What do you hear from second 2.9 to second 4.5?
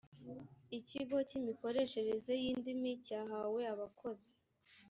cyahawe abakozi